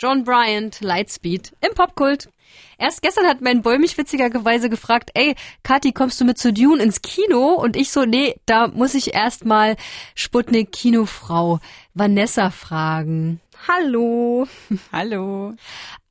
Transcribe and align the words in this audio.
John 0.00 0.24
Bryant, 0.24 0.80
Lightspeed 0.80 1.52
im 1.60 1.74
Popkult. 1.74 2.28
Erst 2.78 3.02
gestern 3.02 3.26
hat 3.26 3.40
mein 3.40 3.62
Boy 3.62 3.78
mich 3.78 3.98
witzigerweise 3.98 4.70
gefragt, 4.70 5.10
ey, 5.14 5.34
Kathi, 5.64 5.92
kommst 5.92 6.20
du 6.20 6.24
mit 6.24 6.38
zu 6.38 6.52
Dune 6.52 6.80
ins 6.82 7.02
Kino? 7.02 7.54
Und 7.54 7.76
ich 7.76 7.90
so, 7.90 8.04
nee, 8.04 8.36
da 8.46 8.68
muss 8.68 8.94
ich 8.94 9.14
erstmal 9.14 9.76
Sputnik 10.14 10.70
Kinofrau 10.70 11.58
Vanessa 11.94 12.50
fragen. 12.50 13.40
Hallo. 13.66 14.46
Hallo. 14.92 15.54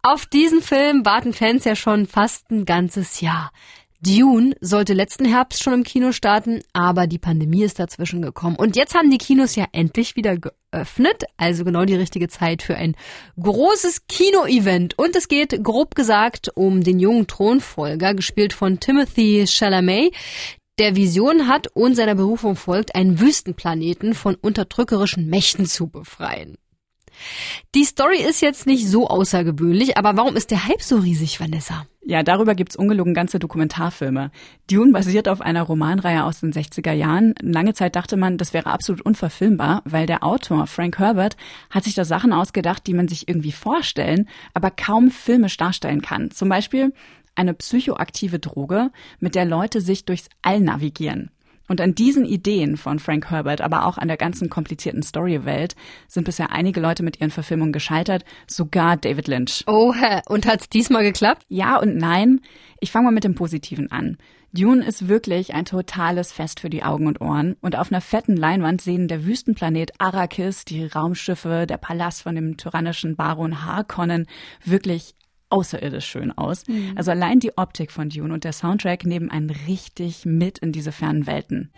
Auf 0.02 0.26
diesen 0.26 0.62
Film 0.62 1.06
warten 1.06 1.34
Fans 1.34 1.64
ja 1.64 1.76
schon 1.76 2.08
fast 2.08 2.52
ein 2.52 2.66
ganzes 2.66 3.22
Jahr. 3.22 3.52
Dune 4.00 4.56
sollte 4.62 4.94
letzten 4.94 5.26
Herbst 5.26 5.64
schon 5.64 5.74
im 5.74 5.84
Kino 5.84 6.12
starten, 6.12 6.62
aber 6.74 7.08
die 7.08 7.18
Pandemie 7.18 7.64
ist 7.64 7.80
dazwischen 7.80 8.22
gekommen. 8.22 8.56
Und 8.56 8.76
jetzt 8.76 8.94
haben 8.94 9.10
die 9.10 9.18
Kinos 9.18 9.56
ja 9.56 9.66
endlich 9.72 10.16
wieder 10.16 10.38
geöffnet, 10.38 11.24
also 11.36 11.66
genau 11.66 11.84
die 11.84 11.96
richtige 11.96 12.28
Zeit 12.28 12.62
für 12.62 12.76
ein 12.76 12.96
großes 13.42 14.06
Kino-Event. 14.08 14.98
Und 15.00 15.16
es 15.16 15.28
geht 15.28 15.64
grob 15.64 15.96
gesagt 15.96 16.52
um 16.56 16.84
den 16.84 17.00
jungen 17.00 17.26
Thronfolger, 17.26 18.14
gespielt 18.14 18.54
von 18.54 18.80
Timothy 18.80 19.46
Chalamet, 19.48 20.14
der 20.78 20.96
Vision 20.96 21.48
hat 21.48 21.68
und 21.74 21.96
seiner 21.96 22.14
Berufung 22.14 22.56
folgt, 22.56 22.94
einen 22.94 23.20
Wüstenplaneten 23.20 24.14
von 24.14 24.36
unterdrückerischen 24.36 25.28
Mächten 25.28 25.66
zu 25.66 25.88
befreien. 25.88 26.58
Die 27.76 27.86
Story 27.86 28.18
ist 28.18 28.42
jetzt 28.42 28.66
nicht 28.66 28.88
so 28.88 29.08
außergewöhnlich, 29.08 29.98
aber 29.98 30.18
warum 30.18 30.36
ist 30.36 30.52
der 30.52 30.68
Hype 30.68 30.82
so 30.82 30.98
riesig, 30.98 31.40
Vanessa? 31.40 31.86
Ja, 32.10 32.24
darüber 32.24 32.56
gibt's 32.56 32.78
ungelogen 32.78 33.14
ganze 33.14 33.38
Dokumentarfilme. 33.38 34.32
Dune 34.72 34.94
basiert 34.94 35.28
auf 35.28 35.42
einer 35.42 35.64
Romanreihe 35.64 36.24
aus 36.24 36.40
den 36.40 36.54
60er 36.54 36.94
Jahren. 36.94 37.36
Lange 37.42 37.74
Zeit 37.74 37.98
dachte 37.98 38.16
man, 38.16 38.38
das 38.38 38.54
wäre 38.54 38.68
absolut 38.68 39.02
unverfilmbar, 39.02 39.82
weil 39.84 40.06
der 40.06 40.24
Autor 40.24 40.68
Frank 40.68 41.00
Herbert 41.00 41.36
hat 41.70 41.84
sich 41.84 41.96
da 41.96 42.06
Sachen 42.06 42.32
ausgedacht, 42.32 42.88
die 42.88 42.94
man 42.94 43.10
sich 43.10 43.28
irgendwie 43.28 43.52
vorstellen, 43.52 44.30
aber 44.54 44.72
kaum 44.72 45.12
filmisch 45.12 45.58
darstellen 45.58 46.02
kann. 46.02 46.32
Zum 46.32 46.48
Beispiel 46.48 46.94
eine 47.36 47.54
psychoaktive 47.54 48.40
Droge, 48.40 48.90
mit 49.20 49.36
der 49.36 49.46
Leute 49.46 49.82
sich 49.82 50.06
durchs 50.06 50.30
All 50.42 50.60
navigieren. 50.60 51.30
Und 51.68 51.82
an 51.82 51.96
diesen 51.96 52.26
Ideen 52.26 52.78
von 52.78 53.00
Frank 53.00 53.30
Herbert, 53.30 53.62
aber 53.62 53.86
auch 53.86 53.98
an 53.98 54.08
der 54.08 54.18
ganzen 54.18 54.50
komplizierten 54.50 55.04
Storywelt, 55.04 55.76
sind 56.08 56.24
bisher 56.24 56.52
einige 56.52 56.80
Leute 56.80 57.04
mit 57.04 57.20
ihren 57.20 57.32
Verfilmungen 57.32 57.74
gescheitert, 57.74 58.24
sogar 58.48 58.98
David 58.98 59.28
Lynch. 59.28 59.64
Oh, 59.68 59.94
und 60.28 60.46
hat's 60.46 60.70
diesmal 60.70 61.04
geklappt? 61.04 61.44
Ja 61.50 61.78
und 61.78 61.98
nein. 61.98 62.42
Ich 62.80 62.92
fange 62.92 63.06
mal 63.06 63.12
mit 63.12 63.24
dem 63.24 63.36
Positiven 63.36 63.92
an. 63.92 64.18
Dune 64.54 64.86
ist 64.86 65.08
wirklich 65.08 65.54
ein 65.54 65.66
totales 65.66 66.32
Fest 66.32 66.62
für 66.62 66.70
die 66.70 66.84
Augen 66.84 67.08
und 67.08 67.22
Ohren. 67.22 67.58
Und 67.62 67.76
auf 67.76 67.92
einer 67.92 68.02
fetten 68.02 68.38
Leinwand 68.38 68.82
sehen 68.82 69.08
der 69.08 69.26
Wüstenplanet 69.26 69.92
Arrakis, 70.00 70.64
die 70.64 70.86
Raumschiffe, 70.86 71.66
der 71.68 71.78
Palast 71.78 72.24
von 72.24 72.36
dem 72.36 72.58
tyrannischen 72.58 73.16
Baron 73.16 73.66
Harkonnen 73.66 74.26
wirklich 74.64 75.16
außerirdisch 75.50 76.06
schön 76.06 76.32
aus. 76.32 76.68
Mhm. 76.68 76.94
Also 76.96 77.12
allein 77.12 77.40
die 77.40 77.58
Optik 77.58 77.92
von 77.92 78.10
Dune 78.10 78.34
und 78.34 78.44
der 78.44 78.54
Soundtrack 78.54 79.06
nehmen 79.06 79.32
einen 79.32 79.50
richtig 79.50 80.26
mit 80.26 80.58
in 80.60 80.72
diese 80.72 80.92
fernen 80.92 81.28
Welten. 81.28 81.72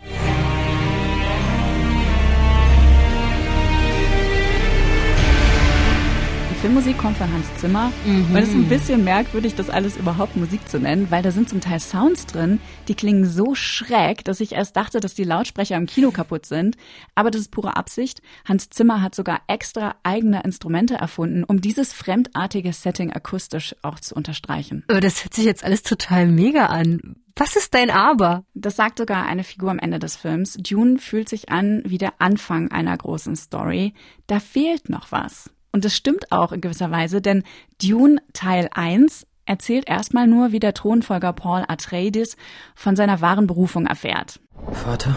Filmmusik 6.80 6.98
kommt 6.98 7.18
von 7.18 7.30
Hans 7.30 7.46
Zimmer. 7.56 7.92
Mhm. 8.06 8.30
Und 8.30 8.36
es 8.36 8.48
ist 8.48 8.54
ein 8.54 8.68
bisschen 8.68 9.04
merkwürdig, 9.04 9.54
das 9.54 9.68
alles 9.68 9.98
überhaupt 9.98 10.36
Musik 10.36 10.66
zu 10.66 10.78
nennen, 10.78 11.10
weil 11.10 11.22
da 11.22 11.30
sind 11.30 11.46
zum 11.46 11.60
Teil 11.60 11.78
Sounds 11.78 12.24
drin, 12.24 12.58
die 12.88 12.94
klingen 12.94 13.26
so 13.26 13.54
schräg, 13.54 14.24
dass 14.24 14.40
ich 14.40 14.52
erst 14.52 14.76
dachte, 14.76 14.98
dass 14.98 15.12
die 15.12 15.24
Lautsprecher 15.24 15.76
im 15.76 15.84
Kino 15.84 16.10
kaputt 16.10 16.46
sind. 16.46 16.78
Aber 17.14 17.30
das 17.30 17.42
ist 17.42 17.50
pure 17.50 17.76
Absicht. 17.76 18.22
Hans 18.46 18.70
Zimmer 18.70 19.02
hat 19.02 19.14
sogar 19.14 19.42
extra 19.46 19.96
eigene 20.04 20.42
Instrumente 20.42 20.94
erfunden, 20.94 21.44
um 21.44 21.60
dieses 21.60 21.92
fremdartige 21.92 22.72
Setting 22.72 23.12
akustisch 23.12 23.76
auch 23.82 24.00
zu 24.00 24.14
unterstreichen. 24.14 24.84
Aber 24.88 25.02
das 25.02 25.22
hört 25.22 25.34
sich 25.34 25.44
jetzt 25.44 25.64
alles 25.64 25.82
total 25.82 26.28
mega 26.28 26.66
an. 26.66 27.16
Was 27.36 27.56
ist 27.56 27.74
dein 27.74 27.90
Aber? 27.90 28.44
Das 28.54 28.76
sagt 28.76 28.96
sogar 28.96 29.26
eine 29.26 29.44
Figur 29.44 29.70
am 29.70 29.78
Ende 29.78 29.98
des 29.98 30.16
Films. 30.16 30.54
Dune 30.54 30.98
fühlt 30.98 31.28
sich 31.28 31.50
an 31.50 31.82
wie 31.84 31.98
der 31.98 32.14
Anfang 32.20 32.70
einer 32.70 32.96
großen 32.96 33.36
Story. 33.36 33.92
Da 34.28 34.40
fehlt 34.40 34.88
noch 34.88 35.12
was. 35.12 35.50
Und 35.72 35.84
das 35.84 35.94
stimmt 35.94 36.32
auch 36.32 36.52
in 36.52 36.60
gewisser 36.60 36.90
Weise, 36.90 37.20
denn 37.20 37.44
Dune 37.80 38.20
Teil 38.32 38.68
1 38.72 39.26
erzählt 39.46 39.88
erstmal 39.88 40.26
nur, 40.26 40.52
wie 40.52 40.60
der 40.60 40.74
Thronfolger 40.74 41.32
Paul 41.32 41.64
Atreides 41.66 42.36
von 42.74 42.96
seiner 42.96 43.20
wahren 43.20 43.46
Berufung 43.46 43.86
erfährt. 43.86 44.40
Vater, 44.72 45.16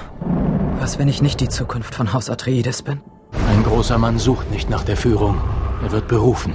was, 0.79 0.97
wenn 0.97 1.07
ich 1.07 1.21
nicht 1.21 1.39
die 1.39 1.49
Zukunft 1.49 1.95
von 1.95 2.13
Haus 2.13 2.29
Atreides 2.29 2.81
bin? 2.81 3.01
Ein 3.47 3.63
großer 3.63 3.97
Mann 3.97 4.19
sucht 4.19 4.51
nicht 4.51 4.69
nach 4.69 4.83
der 4.83 4.97
Führung. 4.97 5.41
Er 5.83 5.91
wird 5.91 6.07
berufen. 6.07 6.53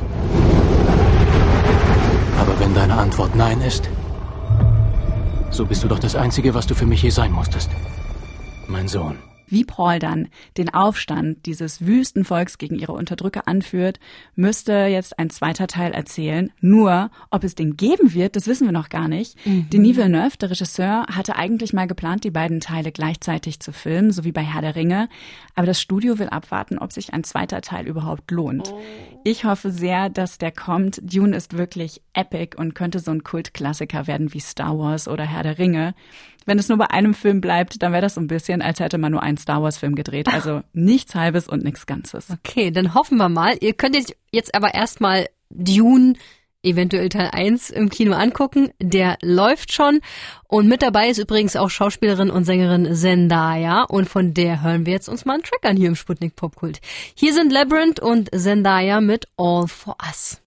Aber 2.38 2.58
wenn 2.60 2.74
deine 2.74 2.94
Antwort 2.94 3.34
Nein 3.34 3.60
ist, 3.60 3.90
so 5.50 5.66
bist 5.66 5.82
du 5.82 5.88
doch 5.88 5.98
das 5.98 6.14
Einzige, 6.14 6.54
was 6.54 6.66
du 6.66 6.74
für 6.74 6.86
mich 6.86 7.02
je 7.02 7.10
sein 7.10 7.32
musstest. 7.32 7.70
Mein 8.68 8.86
Sohn 8.86 9.18
wie 9.50 9.64
Paul 9.64 9.98
dann 9.98 10.28
den 10.56 10.72
Aufstand 10.72 11.46
dieses 11.46 11.86
Wüstenvolks 11.86 12.58
gegen 12.58 12.78
ihre 12.78 12.92
Unterdrücker 12.92 13.46
anführt, 13.46 14.00
müsste 14.34 14.72
jetzt 14.72 15.18
ein 15.18 15.30
zweiter 15.30 15.66
Teil 15.66 15.92
erzählen. 15.92 16.52
Nur, 16.60 17.10
ob 17.30 17.44
es 17.44 17.54
den 17.54 17.76
geben 17.76 18.14
wird, 18.14 18.36
das 18.36 18.46
wissen 18.46 18.66
wir 18.66 18.72
noch 18.72 18.88
gar 18.88 19.08
nicht. 19.08 19.36
Mhm. 19.46 19.70
Denis 19.70 19.96
Villeneuve, 19.96 20.36
der 20.38 20.50
Regisseur, 20.50 21.06
hatte 21.10 21.36
eigentlich 21.36 21.72
mal 21.72 21.86
geplant, 21.86 22.24
die 22.24 22.30
beiden 22.30 22.60
Teile 22.60 22.92
gleichzeitig 22.92 23.60
zu 23.60 23.72
filmen, 23.72 24.10
so 24.10 24.24
wie 24.24 24.32
bei 24.32 24.42
Herr 24.42 24.62
der 24.62 24.76
Ringe. 24.76 25.08
Aber 25.54 25.66
das 25.66 25.80
Studio 25.80 26.18
will 26.18 26.28
abwarten, 26.28 26.78
ob 26.78 26.92
sich 26.92 27.12
ein 27.14 27.24
zweiter 27.24 27.60
Teil 27.60 27.86
überhaupt 27.86 28.30
lohnt. 28.30 28.72
Oh. 28.72 28.80
Ich 29.24 29.44
hoffe 29.44 29.70
sehr, 29.70 30.08
dass 30.08 30.38
der 30.38 30.52
kommt. 30.52 31.00
Dune 31.02 31.36
ist 31.36 31.56
wirklich 31.56 32.00
epic 32.12 32.56
und 32.56 32.74
könnte 32.74 32.98
so 32.98 33.10
ein 33.10 33.24
Kultklassiker 33.24 34.06
werden 34.06 34.32
wie 34.32 34.40
Star 34.40 34.78
Wars 34.78 35.08
oder 35.08 35.24
Herr 35.24 35.42
der 35.42 35.58
Ringe. 35.58 35.94
Wenn 36.46 36.58
es 36.58 36.68
nur 36.68 36.78
bei 36.78 36.90
einem 36.90 37.12
Film 37.12 37.42
bleibt, 37.42 37.82
dann 37.82 37.92
wäre 37.92 38.02
das 38.02 38.14
so 38.14 38.22
ein 38.22 38.26
bisschen, 38.26 38.62
als 38.62 38.80
hätte 38.80 38.96
man 38.96 39.12
nur 39.12 39.22
einen 39.22 39.36
Star 39.38 39.62
Wars 39.62 39.78
Film 39.78 39.94
gedreht. 39.94 40.28
Also 40.28 40.62
nichts 40.72 41.14
Halbes 41.14 41.48
und 41.48 41.64
nichts 41.64 41.86
Ganzes. 41.86 42.28
Okay, 42.30 42.70
dann 42.70 42.94
hoffen 42.94 43.16
wir 43.18 43.28
mal. 43.28 43.56
Ihr 43.60 43.72
könnt 43.72 43.96
jetzt 44.30 44.54
aber 44.54 44.74
erstmal 44.74 45.28
Dune 45.50 46.14
eventuell 46.62 47.08
Teil 47.08 47.30
1 47.32 47.70
im 47.70 47.88
Kino 47.88 48.14
angucken. 48.14 48.70
Der 48.80 49.16
läuft 49.22 49.72
schon. 49.72 50.00
Und 50.48 50.68
mit 50.68 50.82
dabei 50.82 51.08
ist 51.08 51.18
übrigens 51.18 51.56
auch 51.56 51.70
Schauspielerin 51.70 52.30
und 52.30 52.44
Sängerin 52.44 52.94
Zendaya. 52.94 53.84
Und 53.84 54.08
von 54.08 54.34
der 54.34 54.62
hören 54.62 54.86
wir 54.86 54.92
jetzt 54.92 55.08
uns 55.08 55.24
mal 55.24 55.34
einen 55.34 55.42
Track 55.42 55.64
an 55.64 55.76
hier 55.76 55.88
im 55.88 55.96
Sputnik 55.96 56.36
Popkult. 56.36 56.80
Hier 57.14 57.32
sind 57.32 57.52
Labyrinth 57.52 58.00
und 58.00 58.30
Zendaya 58.34 59.00
mit 59.00 59.26
All 59.36 59.68
for 59.68 59.96
Us. 60.06 60.36